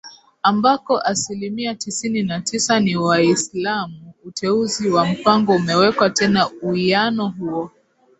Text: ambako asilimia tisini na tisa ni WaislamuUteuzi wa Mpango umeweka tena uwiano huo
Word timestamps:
ambako 0.43 0.99
asilimia 1.01 1.75
tisini 1.75 2.23
na 2.23 2.41
tisa 2.41 2.79
ni 2.79 2.95
WaislamuUteuzi 2.95 4.89
wa 4.89 5.05
Mpango 5.05 5.55
umeweka 5.55 6.09
tena 6.09 6.49
uwiano 6.61 7.27
huo 7.29 7.71